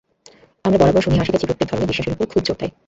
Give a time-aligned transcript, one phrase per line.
[0.65, 2.71] আমরা বরাবর শুনিয়া আসিতেছি, প্রত্যেক ধর্মই বিশ্বাসের উপর খুব জোর দেয়।